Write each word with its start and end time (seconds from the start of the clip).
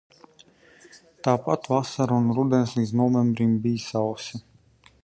Tāpat 1.27 1.69
vasara 1.73 2.17
un 2.23 2.33
rudens 2.39 2.75
līdz 2.81 2.95
novembrim 3.03 3.57
bij 3.69 3.79
sausi. 3.87 4.43